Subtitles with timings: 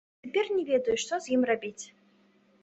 [0.27, 1.83] Цяпер не ведаю, што з ім рабіць.